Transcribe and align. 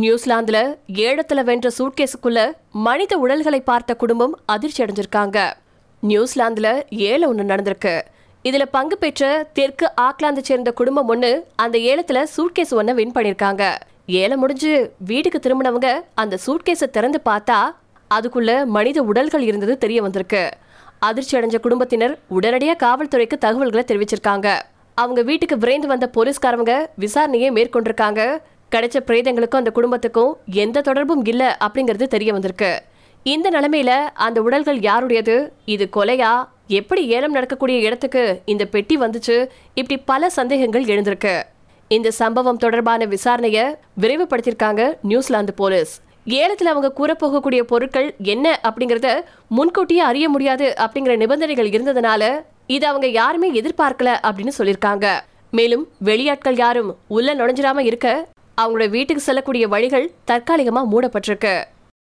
நியூசிலாந்துல 0.00 0.58
ஏழத்துல 1.02 1.42
வென்ற 1.44 1.70
சூட்கேஸுக்குள்ள 1.78 2.40
மனித 2.86 3.18
உடல்களை 3.18 3.60
பார்த்த 3.60 3.96
குடும்பம் 3.96 4.38
அதிர்ச்சி 4.46 4.84
அடைஞ்சிருக்காங்க. 4.84 5.38
நியூசிலாந்துல 6.02 6.82
ஏழை 6.90 7.28
ஒன்று 7.28 7.44
நடந்திருக்கு. 7.44 7.94
இதுல 8.44 8.64
பங்கு 8.70 8.98
பெற்ற 8.98 9.50
தெற்கு 9.52 9.86
ஆக்லாந்தை 10.00 10.42
சேர்ந்த 10.42 10.72
குடும்பம் 10.72 11.08
ஒண்ணு 11.12 11.30
அந்த 11.56 11.78
ஏலத்துல 11.78 12.22
சூட்கேஸ் 12.36 12.74
ஒன்ன 12.78 12.94
வின் 12.94 13.12
பண்ணிருக்காங்க. 13.12 13.62
ஏலம் 14.06 14.38
முடிஞ்சு 14.38 14.92
வீட்டுக்கு 14.98 15.40
திரும்பினவங்க 15.42 15.88
அந்த 16.14 16.38
சூட்கேஸை 16.46 16.88
திறந்து 16.96 17.20
பார்த்தா 17.24 17.60
அதுக்குள்ள 18.10 18.50
மனித 18.76 19.02
உடல்கள் 19.02 19.40
இருந்தது 19.40 19.78
தெரிய 19.78 20.02
வந்திருக்கு. 20.02 20.50
அதிர்ச்சி 20.98 21.38
அடைஞ்ச 21.38 21.60
குடும்பத்தினர் 21.60 22.18
உடனடியாக 22.28 22.80
காவல்துறைக்கு 22.86 23.38
தகவல்களை 23.38 23.84
தெரிவிச்சிருக்காங்க. 23.88 24.60
அவங்க 24.94 25.22
வீட்டுக்கு 25.22 25.58
விரைந்து 25.58 25.86
வந்த 25.86 26.10
போலீஸ்காரவங்க 26.16 26.74
விசாரணையை 26.98 27.48
மேற்கொண்டிருக்காங்க. 27.56 28.38
கிடைச்ச 28.74 28.96
பிரேதங்களுக்கும் 29.06 29.60
அந்த 29.62 29.70
குடும்பத்துக்கும் 29.70 30.36
எந்த 30.44 30.80
தொடர்பும் 30.80 31.24
இல்லை 31.24 31.46
அப்படிங்கிறது 31.46 32.06
தெரிய 32.06 32.32
வந்திருக்கு. 32.32 32.82
இந்த 33.22 33.50
நிலைமையில 33.50 33.92
அந்த 34.14 34.42
உடல்கள் 34.42 34.80
யாருடையது? 34.80 35.52
இது 35.64 35.88
கொலையா? 35.96 36.48
எப்படி 36.66 37.06
ஏலம் 37.06 37.32
நடக்கக்கூடிய 37.32 37.78
இடத்துக்கு 37.78 38.42
இந்த 38.44 38.64
பெட்டி 38.64 38.96
வந்துச்சு? 38.96 39.48
இப்படி 39.74 40.02
பல 40.04 40.30
சந்தேகங்கள் 40.30 40.84
எழுந்திருக்கு. 40.84 41.42
இந்த 41.88 42.10
சம்பவம் 42.10 42.56
தொடர்பான 42.56 43.06
விசாரணையை 43.06 43.74
விரைவுபடுத்தியிருக்காங்க 44.00 44.94
நியூசிலாந்து 45.02 45.54
போலீஸ். 45.54 46.00
ஏலத்தில் 46.24 46.66
அவங்க 46.66 46.92
கூறப்போகக்கூடிய 46.98 47.60
பொருட்கள் 47.60 48.14
என்ன 48.18 48.60
அப்படிங்கறத 48.68 49.20
முன்கூட்டியே 49.48 50.00
அறிய 50.00 50.28
முடியாது 50.28 50.74
அப்படிங்கிற 50.78 51.16
நிபந்தனைகள் 51.16 51.68
இருந்ததுனால 51.68 52.42
இது 52.66 52.86
அவங்க 52.86 53.06
யாருமே 53.06 53.60
எதிர்பார்க்கல 53.60 54.16
அப்படின்னு 54.22 54.52
சொல்லியிருக்காங்க. 54.58 55.20
மேலும் 55.50 55.88
வெளியாட்கள் 56.04 56.56
யாரும் 56.56 56.96
உள்ள 57.08 57.34
நுழைஞ்சிடாம 57.34 57.78
இருக்க 57.78 58.28
அவங்களோட 58.60 58.88
வீட்டுக்கு 58.88 59.22
செல்லக்கூடிய 59.22 59.68
வழிகள் 59.68 60.10
தற்காலிகமா 60.30 60.82
மூடப்பட்டிருக்கு. 60.92 61.54